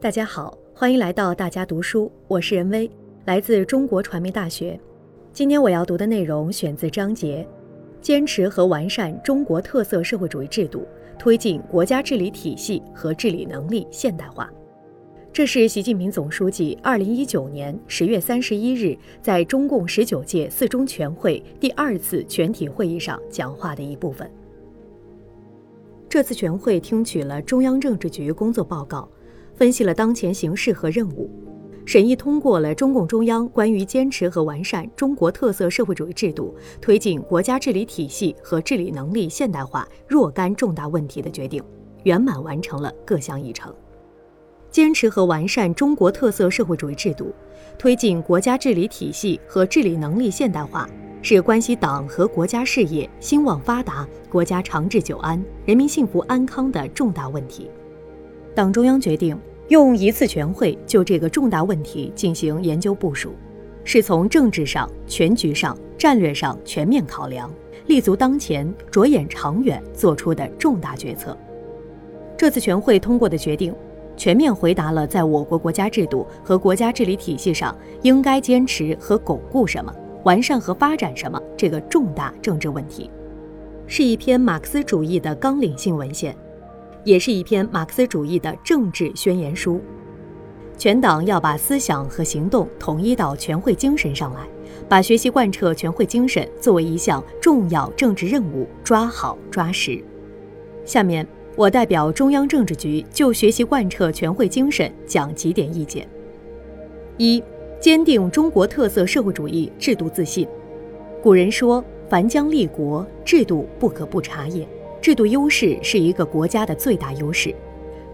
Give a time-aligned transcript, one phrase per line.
[0.00, 2.88] 大家好，欢迎来到大家读书，我是任威，
[3.24, 4.78] 来自中国传媒大学。
[5.32, 7.44] 今天我要读的内容选自章节
[8.00, 10.86] 《坚持和完善中国特色社会主义制度，
[11.18, 14.44] 推进国家治理体系和治理能力现代化》。
[15.32, 24.30] 这是习近平总书记二零一九年十月三十一日在中共十九届四中全会第二次全体会议上讲话的一部分。
[26.08, 29.08] 这次全会听取了中央政治局工作报告。
[29.58, 31.28] 分析了当前形势和任务，
[31.84, 41.60] 审议通过了中共中央关于坚持和完善中国特色社会主义制度，推进国家治理体系和治理能力现代化若干重大问题的决定，
[42.04, 43.74] 圆满完成了各项议程。
[44.70, 47.34] 坚持和完善中国特色社会主义制度，
[47.76, 50.88] 推进国家治理体系和治理能力现代化，
[51.20, 57.68] 是关系党和国家事业兴旺发达、国家长治久安、人民幸福安康的重大问题。
[58.58, 63.32] 党中央决定用一次全会就这个重大问题进行研究部署，
[63.84, 67.48] 是从政治上、全局上、战略上全面考量，
[67.86, 71.38] 立足当前、着眼长远做出的重大决策。
[72.36, 73.72] 这次全会通过的决定，
[74.16, 77.72] 全面回答了在我国国家制度和国家治理体系上
[78.02, 83.08] 应该坚持和巩固什么、完善和发展什么这个重大政治问题，
[83.86, 86.36] 是一篇马克思主义的纲领性文献。
[87.04, 89.80] 也是一篇马克思主义的政治宣言书，
[90.76, 94.40] 全党要把思想和行动统一到全会精神上来，
[94.88, 100.02] 把学习贯彻全会精神作为一项重要政治任务抓好抓实。
[100.84, 101.26] 下面
[101.56, 106.06] 我代表中央政治局就学习贯彻全会精神讲几点意见：
[107.16, 107.42] 一、
[107.80, 110.46] 坚定中国特色社会主义制度自信。
[111.20, 114.66] 古人说：“凡将立国，制度不可不察也。”
[115.00, 117.54] 制度优势是一个国家的最大优势，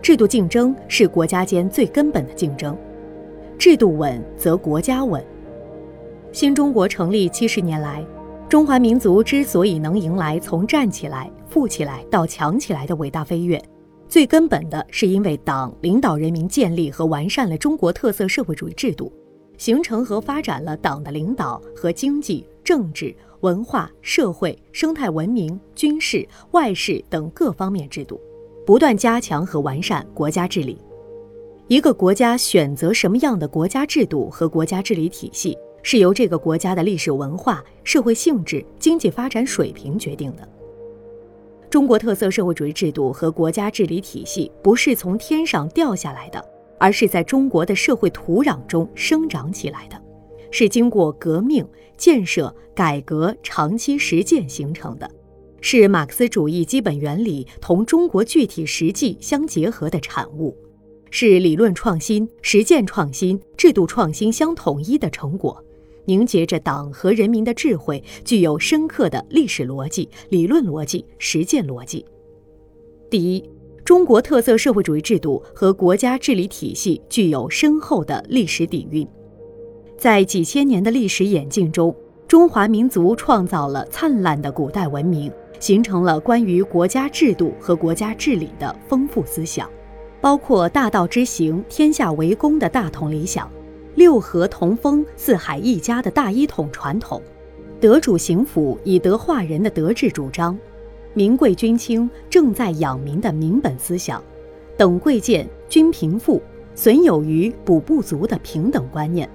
[0.02, 2.76] 制度竞争是国家间最根本的竞争，
[3.58, 5.24] 制度稳则国家稳。
[6.30, 8.04] 新中国成立七十年来，
[8.48, 13.60] 中华民族之所以能迎来从站起来、富起来到强起来的伟大飞跃，
[14.08, 19.12] 最根本的是因为党领导人民建立和完善了中国特色社会主义制度，
[19.56, 23.14] 形成和发展了党的领导和经济、政治。
[23.44, 28.18] 文化、社会、生态文明、军事、外事等各方面制度，
[28.64, 30.78] 不断加强和完善国家治理。
[31.68, 40.48] 一个国家选择什么样的国家制度和国家治理体系，是由这个国家的历史文化、社会性质、经济发展水平决定的。
[41.68, 46.42] 中国特色社会主义制度和国家治理体系不是从天上掉下来的，
[46.78, 50.00] 而是在中国的社会土壤中生长起来的。
[50.50, 51.66] 是经过革命、
[51.96, 55.10] 建设、改革长期实践形成的，
[55.60, 60.56] 是马克思主义基本原理同中国具体实际相结合的产物，
[61.10, 65.62] 是理论创新、实践创新、制度创新相统一的成果，
[66.04, 72.04] 凝结着党和人民的智慧，具有深刻的历史逻辑、理论逻辑、实践逻辑。
[73.08, 73.48] 第一，
[73.84, 79.06] 中国特色社会主义制度和国家治理体系具有深厚的历史底蕴。
[79.96, 81.94] 在几千年的历史演进中，
[82.28, 89.70] 中华民族创造了灿烂的古代文明，形成了关于国家制度和国家治理的丰富思想，
[90.20, 93.50] 包括大道之行、天下为公的大同理想，
[93.94, 97.22] 六合同风、四海一家的大一统传统，
[97.80, 100.58] 德主行辅、以德化人的德治主张，
[101.14, 104.22] 民贵君轻、正在养民的民本思想，
[104.76, 106.42] 等贵贱、均贫富、
[106.74, 109.30] 损有余、补不足的平等观念。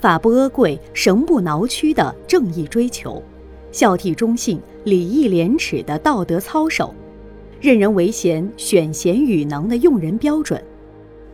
[0.00, 3.22] 法不阿贵，绳不挠屈的正义追求，
[3.70, 6.94] 孝悌忠信、礼义廉耻的道德操守，
[7.60, 10.62] 任人唯贤、选贤与能的用人标准，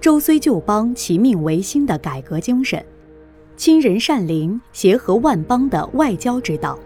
[0.01, 2.85] 周虽旧邦，其命维新的改革精神，
[3.57, 6.77] 亲仁善邻、协和万邦的外交之道，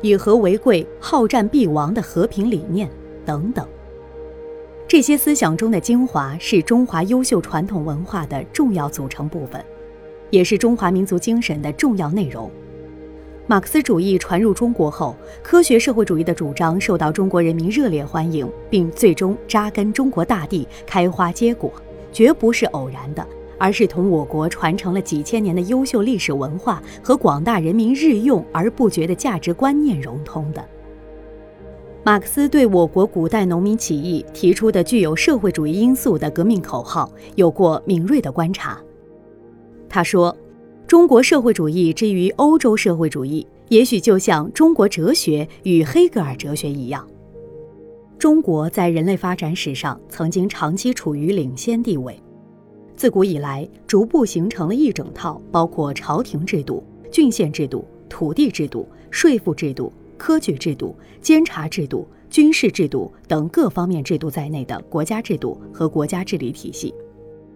[0.00, 2.90] 以和为贵、好战必亡的和平理念
[3.26, 3.66] 等等。
[4.88, 9.62] 这些思想中的精华，是中华优秀传统文化的重要组成部分。
[10.32, 12.50] 也是中华民族精神的重要内容。
[13.46, 21.70] 马克思主义传入中国后，科学社会主义的主张受到中国人民热烈欢迎，并最终扎根中国大地，开花结果，
[22.10, 23.26] 绝不是偶然的，
[23.58, 30.64] 而是同我国传承了几千年的优秀历史文化和广大人民日用而不绝的价值观念融通的。
[32.04, 38.80] 马克思对我国古代农民起义提出的具有社会主义因素的革命口号，有过敏锐的观察。
[39.92, 40.34] 他说
[40.88, 47.06] ：“中国社会主义之于欧洲社会主义，也许就像中国哲学与黑格尔哲学一样。
[48.18, 52.18] 中国在人类发展史上曾经长期处于领先地位，
[52.96, 66.94] 自古以来，逐步形成了一整套包括朝廷制度、郡县制度、土地制度、税赋制度、科举制度、监察制度、军事制度等各方面制度在内的国家制度和国家治理体系，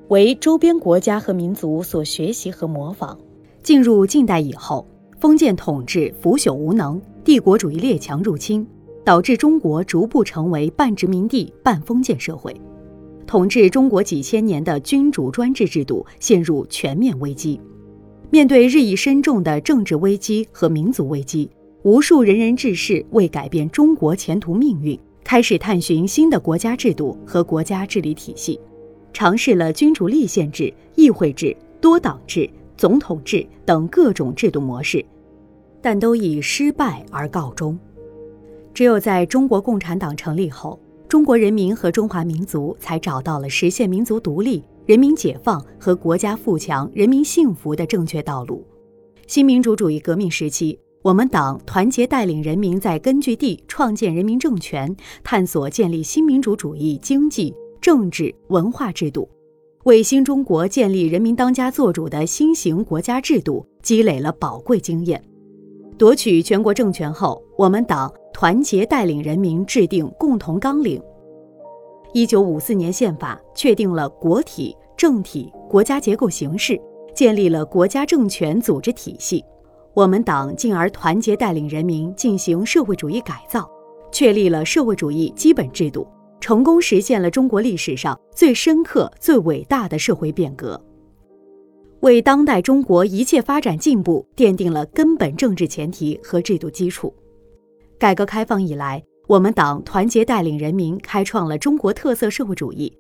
[0.09, 3.19] 为周边国家和民族所学习和模仿。
[3.63, 4.87] 进入近代以后，
[5.19, 8.65] 封建统治腐朽无能，帝国主义列强入侵，
[9.05, 12.55] 导致中国逐步成为半殖民地半封建社会。
[13.27, 17.61] 统治中国几千年的君主专制制度陷入全面危机。
[18.31, 21.51] 面对日益深重的政治危机和民族危机，
[21.83, 28.61] 无数仁人志士为改变中国前途命运，开始探寻新的国家制度和国家治理体系，
[29.17, 32.47] 尝试了君主立宪制、议会制、多党制、
[32.77, 35.03] 总统制等各种制度模式，
[35.81, 37.79] 但都以失败而告终。
[38.75, 40.79] 只有在中国共产党成立后。
[41.09, 48.63] 中国人民和中华民族才找到了实现民族独立、人民解放和国家富强、人民幸福的正确道路。
[49.27, 59.29] 新民主主义革命时期，我们党团结带领人民在根据地创建人民政权，探索建立新民主主义经济、政治、文化制度，
[59.85, 65.23] 为新中国建立人民当家作主的新型国家制度积累了宝贵经验。
[65.97, 68.13] 夺取全国政权后，我们党。
[68.39, 71.01] 团结带领人民制定共同纲领。
[72.13, 76.79] 一九五四年宪法确定了国体、政体、国家结构形式，
[77.15, 79.43] 建立了国家政权组织体系。
[79.95, 83.67] 我们党进而团结带领人民进行社会主义改造，
[84.13, 86.07] 确立了社会主义基本制度，
[86.41, 90.81] 成功实现了中国历史上最深刻、最伟大的社会变革，
[92.01, 97.13] 为当代中国一切发展进步奠定了根本政治前提和制度基础。
[97.99, 102.93] 改革开放以来，我们党团结带领人民开创了中国特色社会主义，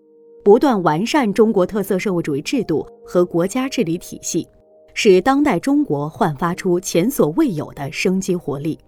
[0.42, 4.48] 不断完善中国特色社会主义制度和国家治理体系，
[4.94, 8.78] 使当代中国焕发出前所未有的生机活力。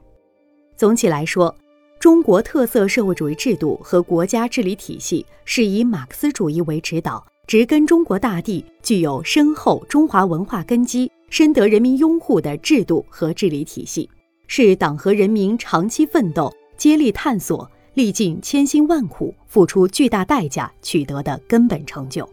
[0.77, 1.55] 总体来说，
[2.01, 14.09] 中国特色社会主义制度和国家治理体系是以马克思主义为指导，植根中国大地，具有深厚中华文化根基、深得人民拥护的制度和治理体系。
[14.47, 22.29] 是党和人民长期奋斗、接力探索、历尽千辛万苦、付出巨大代价取得的根本成就。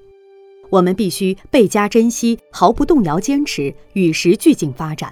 [0.70, 5.12] 我们必须倍加珍惜，毫不动摇坚持，与时俱进发展。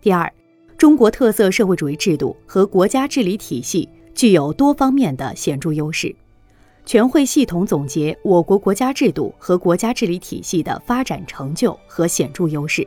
[0.00, 0.32] 第二，
[0.78, 6.14] 中国特色社会主义制度和国家治理体系具有多方面的显著优势。
[6.84, 12.86] 全会系统总结我国国家制度和国家治理体系的发展成就和显著优势。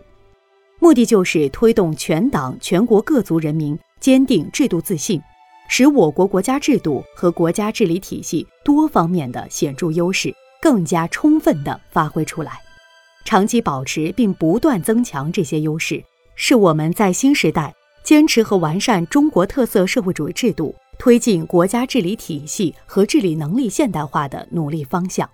[0.79, 5.19] 目的就是推动全党全国各族人民坚定制度自信，
[5.67, 12.53] 使我国国家制度和国家治理体系多方面的显著优势更加充分地发挥出来。
[13.25, 16.01] 长期保持并不断增强这些优势，
[16.35, 25.29] 是我们在新时代坚持和完善中国特色社会主义制度、推进国家治理体系和治理能力现代化的努力方向。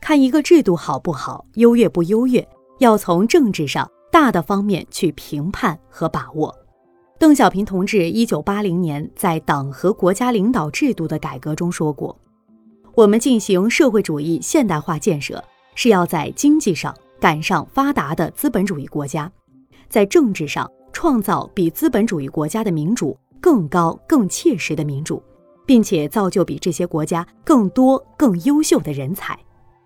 [0.00, 2.46] 看一个制度好不好、优越不优越，
[2.78, 3.90] 要从政治上。
[4.08, 6.54] 大的方面去评判和把握。
[7.18, 12.18] 邓小平同志一九八零年在党和国家领导制度的改革中说过
[12.96, 15.42] ：“我们进行社会主义现代化建设，
[15.74, 19.30] 是要在经济上赶上发达的资本主义国家，
[19.90, 25.22] 在政治上创造比资本主义国家的民主更高、更切实的民主，
[25.66, 29.38] 并且造就比这些国家更多、更优秀的人才。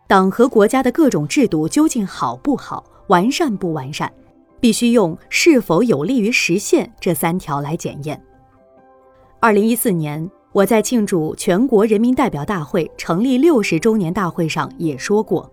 [0.07, 4.09] 党和国家的各种制度究竟好不好？”完善不完善，
[4.61, 8.23] 必须用是否有利于实现这三条来检验。
[9.41, 15.51] 二零一四年，我在庆祝全国人民代表大会成立六十周年大会上也说过，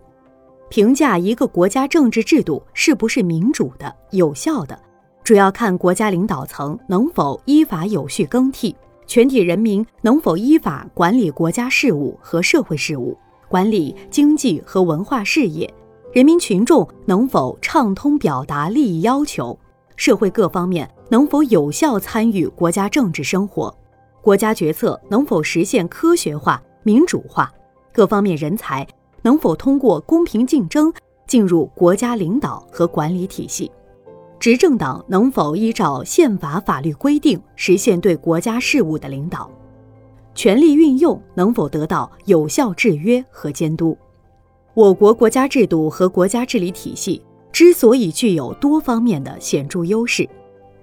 [0.68, 4.80] 评价一个国家政治制度是不是民主的、有效的，
[5.28, 8.74] 主要看国家领导层能否依法有序更替，
[9.06, 13.14] 全体人民能否依法管理国家事务和社会事务，
[13.46, 15.70] 管理经济和文化事业。
[16.14, 19.58] 人民群众能否畅通表达利益要求？
[19.96, 23.76] 社会各方面能否有效参与国家政治生活？
[24.22, 27.52] 国家决策能否实现科学化、民主化？
[27.92, 28.88] 各方面人才
[29.20, 30.90] 能否通过公平竞争
[31.26, 33.70] 进入国家领导和管理体系？
[34.40, 39.50] 执政党能否依照宪法法律规定实现对国家事务的领导？
[40.34, 43.98] 权力运用能否得到有效制约和监督？
[44.74, 50.28] 我国国家制度和国家治理体系之所以具有多方面的显著优势，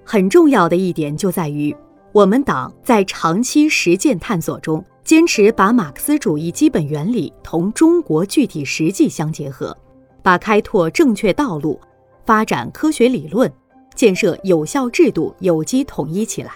[0.04, 1.74] 很重要的一点就在于，
[2.12, 9.76] 我们党在长期实践探索中，坚持把马克思主义基本原理同中国具体实际相结合，
[10.22, 11.80] 把开拓正确道路、
[12.26, 13.52] 发展科学理论、
[13.94, 16.52] 建设有效制度有机统一起来，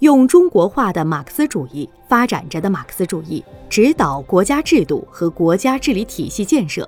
[0.00, 6.86] 用中国化的马克思主义发展着的马克思主义指导国家制度和国家治理体系建设，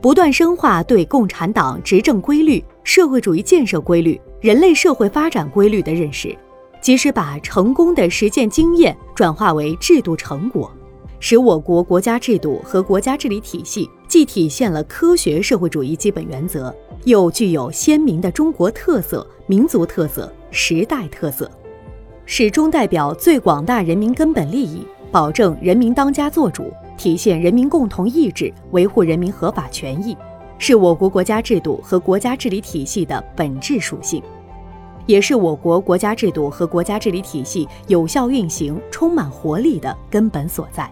[0.00, 6.36] 不断深化对共产党执政规律、社会主义建设规律、人类社会发展规律的认识。
[6.80, 10.72] 及时把成功的实践经验转化为制度成果，
[11.22, 16.74] 使我国国家制度和国家治理体系既体现了科学社会主义基本原则，
[17.04, 21.48] 又具有鲜明的中国特色、民族特色、时代特色，
[22.24, 30.16] 始终代表最广大人民根本利益，保证人民当家作主，体现人民共同意志，维护人民合法权益，
[30.56, 34.22] 是我国国家制度和国家治理体系的本质属性。
[35.04, 40.90] 也是我国国家制度和国家治理体系有效运行、充满活力的根本所在。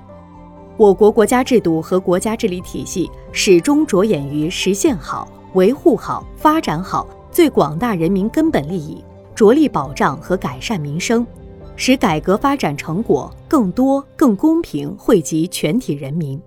[0.78, 9.04] 我国国家制度和国家治理体系始终着眼于实现好、维护好、发展好最广大人民根本利益，
[9.35, 11.26] 着力保障和改善民生，
[11.75, 16.40] 使改革发展成果更多、更公平惠及全体人民，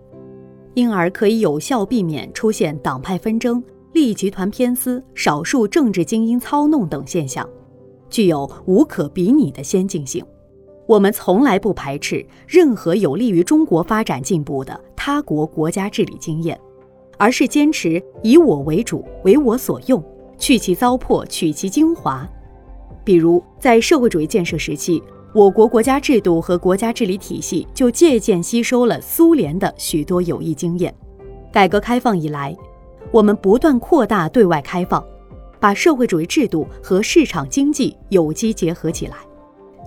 [0.76, 3.62] 因而可以有效避免出现党派纷争、
[3.92, 7.46] 利益集团偏私、少数政治精英操弄等现象。
[8.10, 10.26] 具有无可比拟的先进性，
[10.92, 16.60] 我们从来不排斥任何有利于中国发展进步的他国国家治理经验，
[17.18, 20.04] 而是坚持以我为主、为我所用，
[20.38, 22.28] 去其糟粕，取其精华。
[23.06, 25.02] 比如，在社会主义建设时期，
[25.34, 30.94] 我国国家制度和国家治理体系就借鉴吸收了苏联的许多有益经验。
[31.54, 32.54] 改革开放以来，
[33.14, 35.02] 我们不断扩大对外开放。
[35.58, 39.16] 把社会主义制度和市场经济有机结合起来，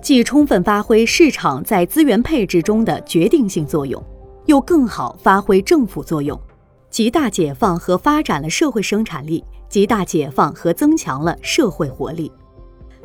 [0.05, 4.05] 既充分发挥市场在资源配置中的决定性作用，
[4.45, 6.39] 又更好发挥政府作用，
[6.91, 12.31] 极大解放和发展了社会生产力，极大解放和增强了社会活力。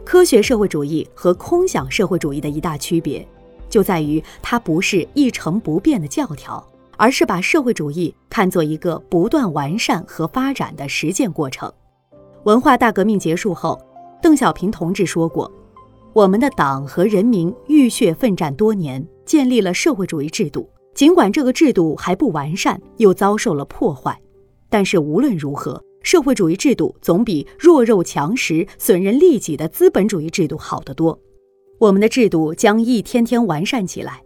[0.04, 3.26] 科学社会主义和空想社会主义的一大区别，
[3.70, 6.62] 就在于它不是一成不变的教条，
[6.98, 11.72] 而是把社会主义看作一个不断完善和发展的实践过程。
[12.44, 13.80] 文化大革命结束后，
[14.22, 15.50] 邓小平同志说过
[16.14, 20.68] ：“我们的党和人民浴血奋战多年，建立了社会主义制度。
[20.96, 24.20] 尽管这个制度还不完善，又遭受了破坏，
[24.70, 31.18] 但是无论如何，社会主义制度总比弱肉强食、损人利己的资本主义制度好得多。
[31.78, 34.22] 我们的制度将一天天完善起来，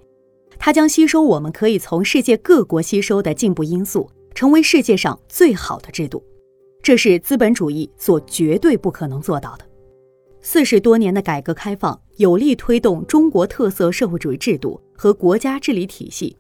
[0.57, 6.23] 它将吸收我们可以从世界各国吸收的进步因素，成为世界上最好的制度。”
[6.81, 9.65] 这是资本主义所绝对不可能做到的。
[10.45, 16.35] 四十多年的改革开放，有力推动中国特色社会主义制度和国家治理体系，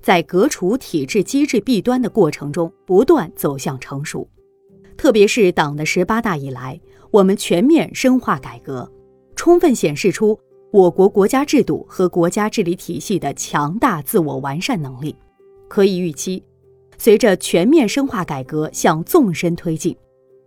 [0.00, 4.26] 在革除体制机制弊端的过程中不断走向成熟。
[4.96, 6.80] 特别是党的十八大以来，
[7.10, 8.90] 我们全面深化改革，
[9.36, 10.40] 充分显示出
[10.72, 15.14] 我国国家制度和国家治理体系的强大自我完善能力。
[15.68, 16.42] 可以预期。
[16.96, 19.94] 随着全面深化改革向纵深推进，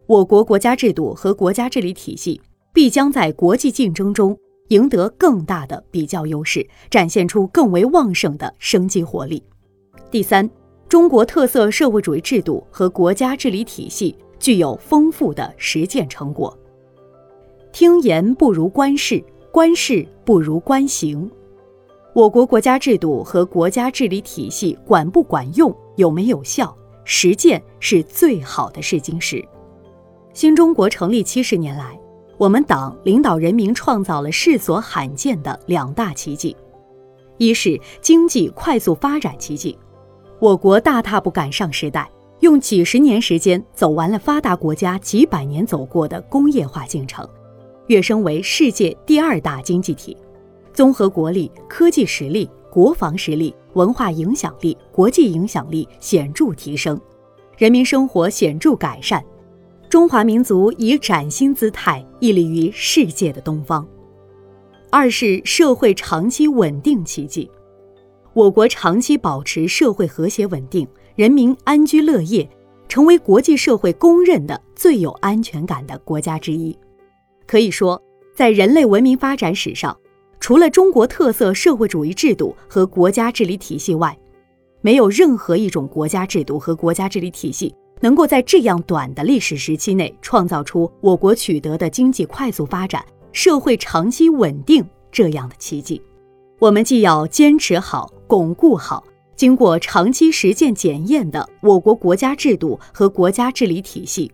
[0.07, 2.41] 我国国家制度和国家治理体系
[2.75, 9.41] 必将在国际竞争中赢得更大的比较优势，展现出更为旺盛的生机活力。
[10.11, 10.49] 第三，
[10.89, 16.55] 中国特色社会主义制度和国家治理体系具有丰富的实践成果。
[17.71, 21.31] 听言不如观事，观事不如观行。
[22.13, 25.73] 我国国家制度和国家治理体系管不管用？
[25.95, 26.75] 有没有效？
[27.05, 29.41] 实践是最好的试金石。
[30.33, 31.97] 新中国成立七十年来，
[32.37, 36.55] 我们党领导人民创造了世所罕见的两大奇迹：
[37.37, 39.77] 一是经济快速发展奇迹，
[40.39, 42.09] 我国大踏步赶上时代，
[42.41, 47.27] 用几十年时间走完了发达国家几百年走过的工业化进程，
[47.87, 50.17] 跃升为世界第二大经济体，
[50.73, 52.49] 综合国力、科技实力。
[52.75, 56.99] 国防实力、文化影响力、国际影响力显著提升，
[57.57, 59.23] 人民生活显著改善，
[59.95, 63.87] 中华民族以崭新姿态屹立于世界的东方。
[64.89, 67.49] 二是社会长期稳定奇迹，
[68.33, 70.85] 我国长期保持社会和谐稳定，
[71.15, 72.45] 人民安居乐业，
[72.89, 76.77] 成为国际社会公认的最有安全感的国家之一。
[77.47, 78.03] 可以说，
[78.35, 79.97] 在人类文明发展史上。
[80.41, 84.19] 除了中国特色社会主义制度和国家治理体系外，
[84.81, 87.73] 没有任何一种国家制度和国家治理体系
[88.05, 95.99] 能够在这样短的历史时期内创造出我国取得的经济快速发展、社会长期稳定这样的奇迹。
[96.59, 99.03] 我们既要坚持好、巩固好
[99.35, 104.31] 经过长期实践检验的我国国家制度和国家治理体系，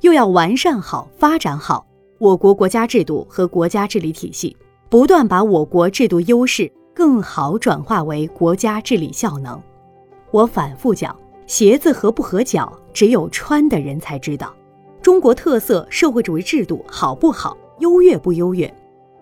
[0.00, 1.86] 又要完善好、发展好
[2.18, 4.56] 我国国家制度和国家治理体系，
[4.90, 9.62] 不断把我国制度优势更好转化为国家治理效能。
[10.32, 14.54] 我反复讲，鞋子合不合脚，只有穿的人才知道。
[15.00, 18.72] 中国特色社会主义制度好不好，优越不优越，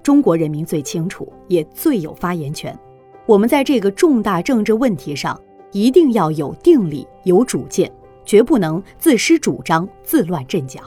[0.03, 2.79] 中国人民最清楚，也最有发言权。
[3.27, 5.41] 我们在这个重大政治问题上，
[5.73, 7.91] 一定要有定力、有主见，
[8.25, 10.81] 绝不能自失主张、自乱阵脚。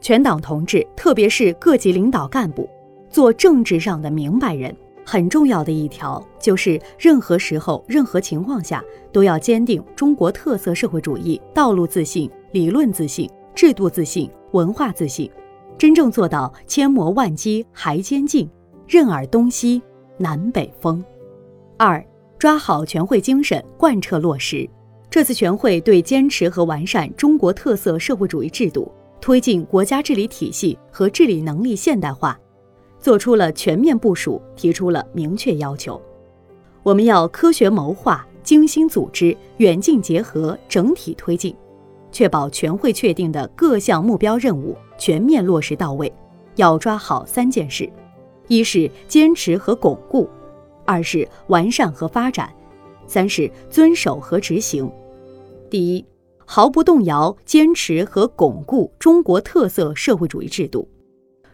[0.00, 2.68] 全党同志，特别是各级领导干部，
[3.10, 4.74] 做政治上的明白人，
[5.06, 13.30] 很重要的一条就是：任何时候、任何情况下，都要坚定中国特色社会主义道路自信、理论自信。
[13.54, 15.30] 制度自信、文化自信，
[15.78, 18.46] 真正做到千磨万击还坚劲，
[18.86, 19.80] 任尔东西
[20.18, 21.02] 南北风。
[21.78, 22.04] 二，
[22.38, 24.68] 抓好全会精神，贯彻落实。
[25.08, 32.38] 这次全会对坚持和完善中国特色社会主义制度，推进国家治理体系和治理能力现代化，
[33.06, 36.02] 做出了全面部署，提出了明确要求。
[36.82, 41.54] 我们要科学谋划、精心组织、远近结合，整体推进。
[42.10, 46.12] 确保全会确定的各项目标任务全面落实到位，
[46.56, 47.88] 要抓好三件事：
[48.48, 50.28] 一是坚持和巩固，
[50.84, 52.52] 二是完善和发展，
[53.06, 54.90] 三是遵守和执行。
[55.70, 56.04] 第一，
[56.44, 60.88] 毫不动摇坚持和巩固中国特色社会主义制度。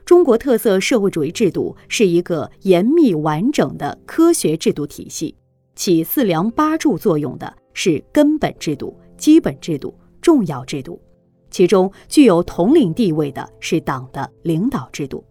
[0.05, 5.35] 中国特色社会主义制度是一个严密完整的科学制度体系，
[5.75, 9.95] 起四梁八柱作用的是根本制度、基本制度。
[10.21, 11.03] 重要制度，
[11.51, 15.25] 其中具有统领地位的是党的领导制度。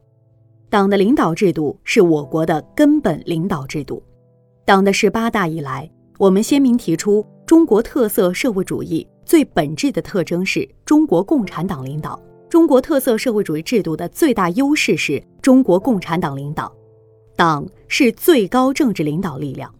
[0.69, 4.03] 党的领导制度是我国的根本领导制度。
[4.65, 12.21] 党的十八大以来，我们鲜明提出，中国特色社会主义最本质的特征是中国共产党领导。
[12.51, 16.69] 中国特色社会主义制度的最大优势是中国共产党领导，
[17.37, 19.73] 党是最高政治领导力量。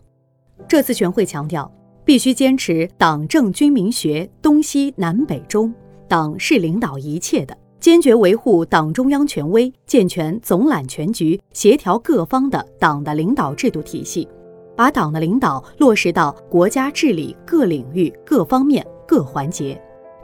[0.70, 1.70] 这次全会强调。
[2.04, 5.72] 必须坚持党政军民学东西南北中，
[6.08, 14.28] 党是领导一切的，坚决维护党中央权威，健全总揽全局、协调各方的党的领导制度体系，
[14.76, 19.80] 把党的领导落实到国家治理各领域、各方面、各环节。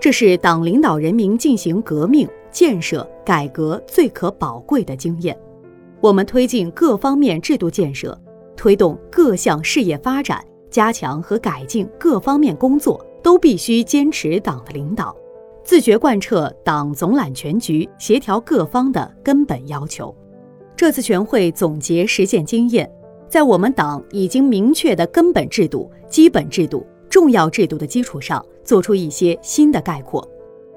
[0.08, 5.38] 这是党领导人民进行革命、建设、改革最可宝贵的经验。
[6.00, 8.18] 我们推进各方面制度建设，
[8.56, 10.42] 推动各项事业发展。
[10.72, 15.14] 加强和改进各方面工作，都必须坚持党的领导，
[15.62, 20.16] 自觉贯彻党总揽全局、协调各方的根本要求。
[20.74, 22.90] 这次全会总结实践经验，
[23.28, 30.28] 在我们党已经明确的根本制度、基本制度、重要制度的基础上，做出一些新的概括。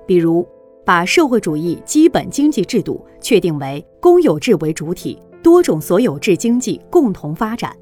[0.07, 0.47] 比如，
[0.85, 7.77] 把社会主义基本经济制度确定为公有制为主体，多种所有制经济共同发展，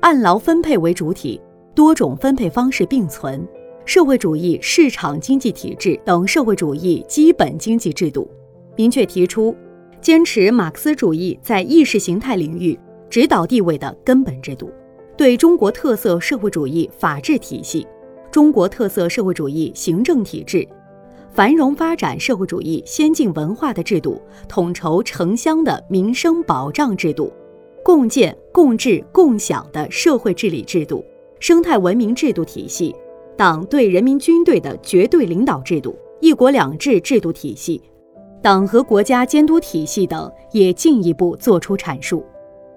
[0.00, 1.40] 按劳分配为主体。
[1.74, 3.44] 多种分配方式并存，
[3.84, 8.30] 社会主义市场经济体制等社会主义基本经济制度，
[8.76, 9.52] 明确提出
[10.00, 12.78] 坚持马克思主义在意识形态领域
[13.10, 14.70] 指导地位的根本制度，
[15.16, 17.86] 对中国特色社会主义法治体系、
[18.32, 20.66] 中国特色社会主义行政体制、
[21.32, 27.32] 繁荣发展社会主义先进文化的制度、统筹城乡的民生保障制度、
[27.84, 31.04] 共建共治共享的社会治理制度。
[31.40, 32.94] 生态文明制度体系、
[33.36, 37.80] 党对人民军队的绝对领导制度、一国两制制度体系、
[38.40, 42.24] 党和国家监督体系等，也进一步作出阐述。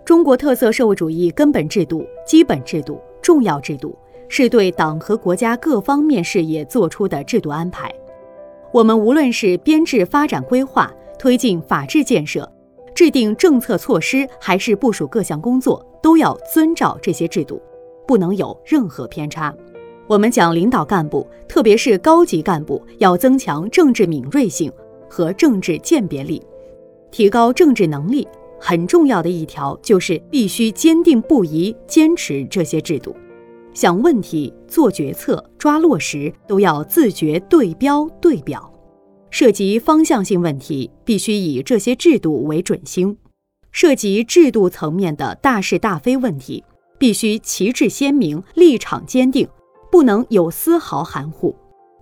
[0.07, 3.93] 中国特色社会主义根本制度、基本制度、重要制度，
[4.29, 7.93] 是对党和国家各方面事业作出的制度安排。
[8.71, 10.89] 我们无论是编制发展规划、
[11.19, 12.49] 推进法治建设、
[12.95, 17.61] 制定政策措施，还是部署各项工作，都要遵照这些制度。
[18.07, 19.53] 不能有任何偏差。
[20.07, 24.71] 我们讲领导干部，特别是高级干部，要增强政治敏锐性
[25.09, 26.41] 和政治鉴别力，
[27.11, 28.25] 提高政治能力。
[28.59, 33.15] 很重要的一条就是必须坚定不移坚持这些制度，
[33.73, 38.71] 想问题、做决策、抓落实，都要自觉对标对表。
[39.29, 43.15] 涉及方向性问题，必须以这些制度为准星；
[43.71, 46.63] 涉及制度层面的大是大非问题。
[46.99, 49.47] 必须旗帜鲜明，立场坚定，
[49.91, 51.55] 不能有丝毫含糊。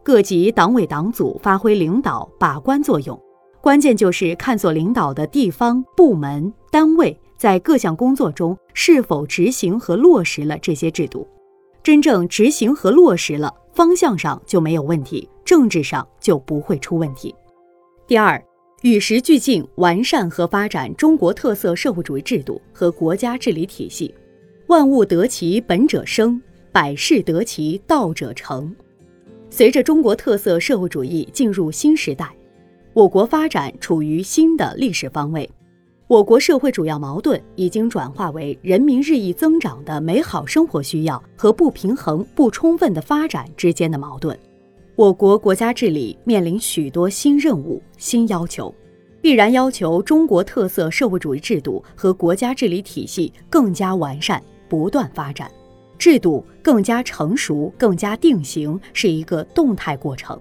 [0.03, 3.19] 各级党委党组发挥领导把关作用，
[3.65, 11.27] 关键就是看作领导的地方部门单位在各项工作中是否执行和落实了这些制度。
[11.81, 17.33] 真正执行和落实了，方向上就没有问题，政治上就不会出问题。
[18.05, 18.39] 第二，
[18.83, 24.13] 与时俱进，完善和发展中国特色社会主义制度和国家治理体系。
[24.67, 26.39] 万物得其本者生，
[26.71, 28.71] 百事得其道者成。
[29.49, 32.31] 随着中国特色社会主义进入新时代，
[32.95, 35.49] 我国发展处于新的历史方位。
[36.07, 44.39] 我国社会主要矛盾已经转化为人民日益增长的美好生活需要和不平衡不充分的发展之间的矛盾。
[44.95, 48.73] 我国国家治理面临许多新任务、新要求，
[49.19, 55.51] 必然要求中国特色社会主义制度和国家治理体系更加完善、不断发展，
[55.97, 60.37] 制度更加成熟、更加定型，是一个动态过程；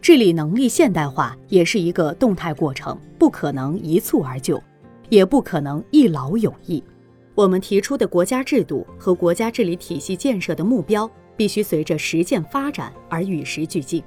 [0.00, 4.62] 治理能力现代化也是一个动态过程，不可能一蹴而就。
[5.10, 6.80] 也不可能一劳永逸。
[7.34, 14.00] 我们提出的国家制度和国家治理体系建设的目标，必须随着实践发展而与时俱进，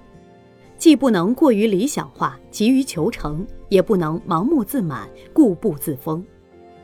[0.77, 6.25] 既不能过于理想化、急于求成，也不能盲目自满、固步自封。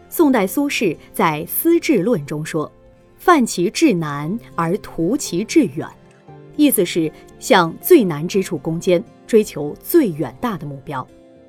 [0.10, 2.70] 宋代苏轼在《思治论》中说
[3.16, 5.88] ：“犯其至难而图其至远”，
[6.60, 11.08] 意思是向最难之处攻坚，追求最远大的目标。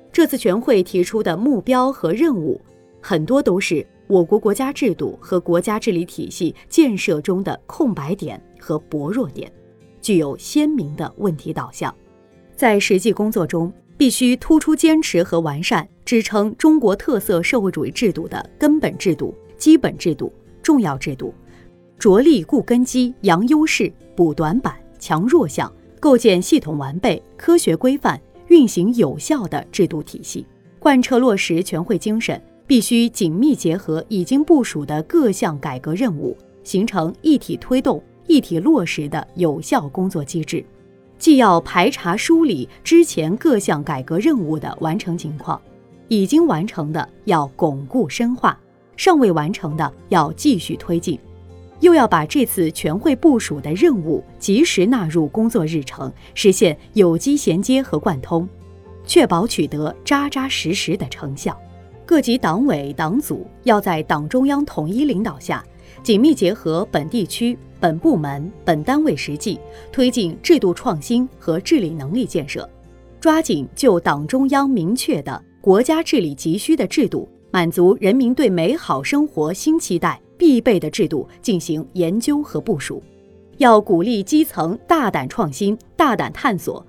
[0.09, 2.61] 这次全会提出的目标和任务，
[3.01, 9.51] 很多都是我国国家制度和国家治理体系建设中的空白点和薄弱点，
[9.99, 11.93] 具有鲜明的问题导向。
[12.55, 20.31] 在实际工作中，必须突出坚持和完善支撑中国特色社会主义制度的根本制度、基本制度、
[20.63, 21.33] 重要制度，
[21.99, 28.17] 着力固根基、扬优势、补短板、强弱项，构建系统完备、科学规范。
[28.47, 30.45] 运行有效的制度体系，
[30.77, 40.65] 贯彻落实全会精神，必须紧密结合已经部署的各项改革任务，形成一体推动、一体落实的有效工作机制。
[41.17, 45.61] 既要排查梳理之前各项改革任务的完成情况，
[46.09, 48.59] 已经完成的要巩固深化，
[48.97, 51.17] 尚未完成的要继续推进。
[51.81, 58.47] 又要把这次全会部署的任务及时纳入工作日程，实现有机衔接和贯通，
[59.05, 61.59] 确保取得扎扎实实的成效。
[62.05, 65.63] 各级党委党组要在党中央统一领导下，
[66.03, 69.59] 紧密结合本地区、本部门、本单位实际，
[69.91, 72.69] 推进制度创新和治理能力建设，
[73.19, 80.19] 抓紧就党中央明确的国家治理急需的制度，满足人民对美好生活新期待。
[80.41, 82.99] 必备的制度进行研究和部署，
[83.59, 86.83] 要鼓励基层大胆创新、大胆探索，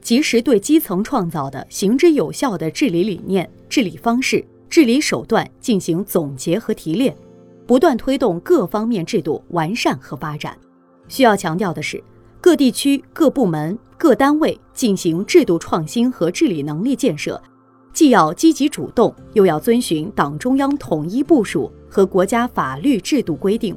[0.00, 7.12] 及时对基层创造的行之有效的治理理念、治理方式、治理手段进行总结和提炼，
[7.66, 10.56] 不断推动各方面制度完善和发展。
[11.08, 12.00] 需要强调的是，
[12.40, 17.42] 各地区、各部门、各单位进行制度创新和治理能力建设。
[17.94, 23.74] 既要积极主动，又要遵循党中央统一部署和国家法律制度规定，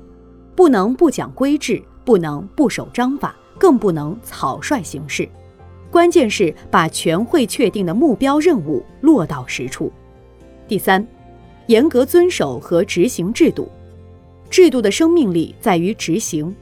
[0.56, 5.30] 不能不讲规制，不能不守章法，更不能草率行事。
[5.92, 9.92] 关键是把全会确定的目标任务落到实处。
[10.68, 11.08] 第三，
[11.68, 13.70] 严格遵守和执行制度。
[14.50, 16.54] 制度的生命力在于执行。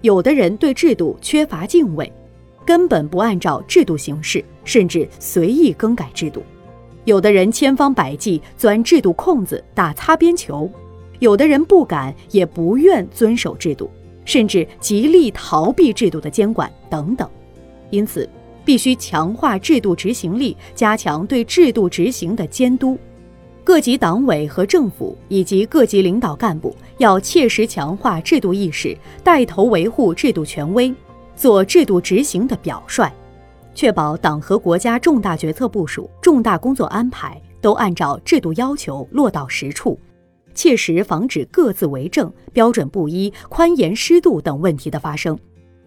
[0.00, 2.10] 有的人对制度缺乏敬畏，
[2.64, 6.40] 根本不按照制度行事，甚至随意更改制度。
[7.04, 10.70] 有的人千方百计钻制度空子打擦边球，
[11.18, 13.90] 有的人不敢也不愿遵守制度，
[14.24, 17.28] 甚至极力逃避制度的监管等等。
[17.90, 18.28] 因此，
[18.64, 22.98] 必须强化制度执行力，加强对制度执行的监督。
[23.62, 30.92] 各级党委和政府以及各级领导干部要切实强化制度意识，带头维护制度权威，
[31.36, 33.10] 做制度执行的表率。
[33.74, 39.98] 确保党和国家重大决策部署、重大工作安排都按照制度要求落到实处，
[40.54, 45.38] 切实防止各自为政、标准不一、宽严失度等问题的发生，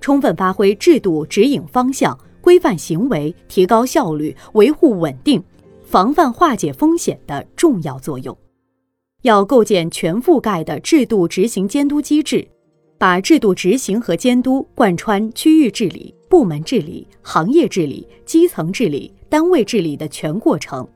[0.02, 5.42] 充分发挥制度指引方向、规范行为、提高效率、维护稳定、
[5.86, 8.38] 防范化解风险的重要作用。
[9.24, 12.48] 要构建全覆盖的制度执行监督机制。
[13.00, 20.88] 把制度执行和监督贯穿区域治理、部门治理、行业治理、基层治理、单位治理的全过程，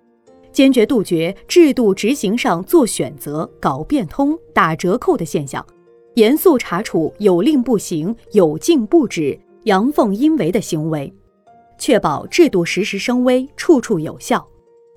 [0.52, 5.66] 坚决杜绝制度执行上做选择、搞变通、打折扣的现象，
[6.16, 11.12] 严肃查处有令不行、有禁不止、阳奉阴违的行为，
[11.78, 14.46] 确保制度时时生威、处处有效。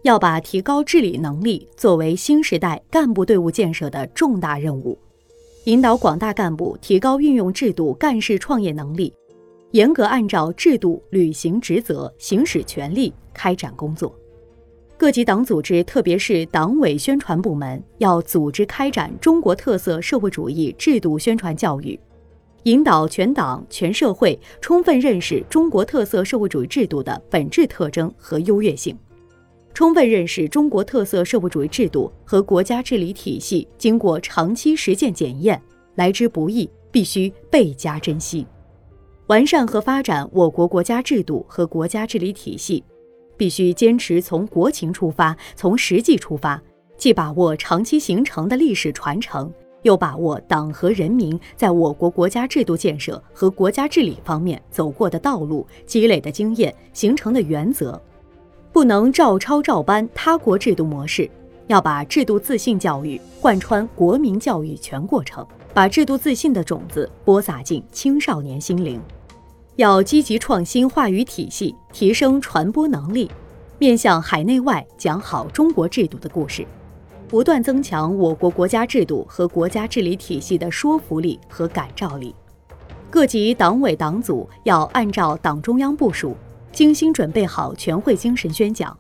[0.02, 4.98] 要把提高治理能力作为新时代干部队伍建设的重大任务，
[5.64, 9.10] 引导广大干部提高运用制度干事创业能力，
[9.74, 14.16] 严格按照制度履行职责、行使权利开展工作。
[14.96, 21.98] 各级党组织，特别是党委宣传部门，要组织开展中国特色社会主义制度宣传教育，
[22.62, 28.96] 引导全党全社会充分认识中国特色社会主义制度的本质特征和优越性。
[29.74, 35.60] 充分认识中国特色社会主义制度和国家治理体系经过长期实践检验，
[35.96, 38.46] 来之不易，必须倍加珍惜。
[39.28, 42.84] 完善和发展我国国家制度和国家治理体系，
[43.38, 46.62] 必须坚持从国情出发，从实际出发，
[46.98, 57.98] 既把握长期形成的历史传承，又把握党和人民在我国国家制度建设和国家治理方面走过的道路、积累的经验、形成的原则。
[58.72, 61.30] 不能照抄照搬他国制度模式，
[61.68, 69.00] 要把制度自信教育贯穿国民教育全过程，把制度自信的种子播撒进青少年心灵。
[69.76, 73.28] 要积极创新话语体系，提升传播能力，
[73.78, 76.64] 面向海内外讲好中国制度的故事，
[77.26, 82.32] 不断增强我国国家制度和国家治理体系的说服力和感召力。
[83.10, 86.36] 各级党委党组要按照党中央部署。
[86.70, 88.98] 精心准备好全会精神宣讲，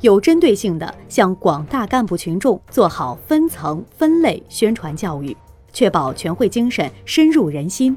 [0.00, 5.36] 有针对性地向广大干部群众做好分层分类宣传教育，
[5.74, 7.94] 确保全会精神深入人心。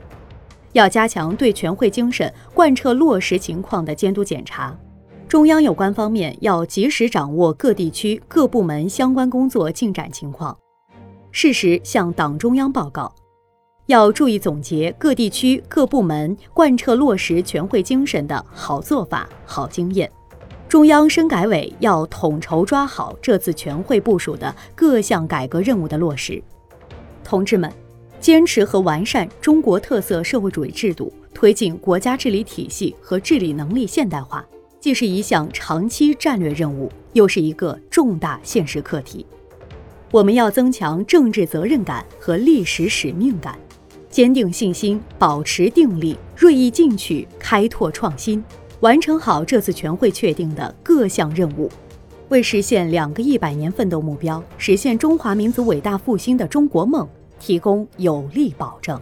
[0.76, 4.78] 要加强对全会精神贯彻落实情况的监督检查。
[5.26, 10.56] 中央有关方面要及时掌握各地区各部门相关工作进展情况，
[11.32, 13.14] 适时向党中央报告。
[13.86, 20.12] 要注意总结各地区各部门贯彻落实全会精神的好做法、好经验。
[20.68, 26.44] 中央深改委要统筹抓好这次全会部署的各项改革任务的落实。
[27.24, 27.72] 同志们，
[28.26, 34.44] 坚持和完善中国特色社会主义制度，推进国家治理体系和治理能力现代化，
[34.80, 39.24] 既是一项长期战略任务，又是一个重大现实课题。
[40.10, 43.56] 我们要增强政治责任感和历史使命感。
[44.10, 48.44] 坚定信心，保持定力，锐意进取，开拓创新，
[48.80, 51.70] 完成好这次全会确定的各项任务，
[52.30, 57.08] 为实现两个一百年奋斗目标、实现中华民族伟大复兴的中国梦
[57.40, 59.00] 提供有力保证。